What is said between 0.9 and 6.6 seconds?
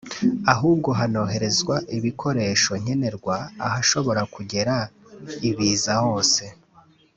hanoherezwa ibikoresho nkenerwa ahashobora kugera ibiza hose